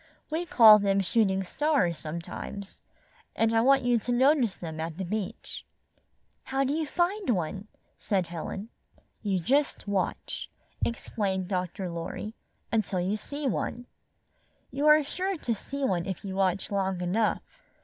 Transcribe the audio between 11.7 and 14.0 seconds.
Lorry, "until you see one.